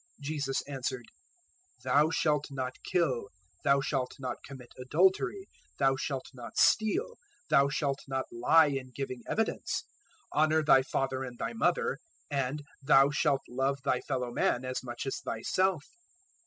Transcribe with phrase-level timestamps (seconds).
[0.19, 1.05] Jesus answered,
[1.85, 3.29] "`Thou shalt not kill;'
[3.63, 5.47] `Thou shalt not commit adultery;'
[5.79, 7.17] `Thou shalt not steal;'
[7.51, 9.83] `Thou shalt not lie in giving evidence;'
[10.33, 11.99] 019:019 `Honour thy father and thy mother';
[12.31, 15.85] and `Thou shalt love thy fellow man as much as thyself.'"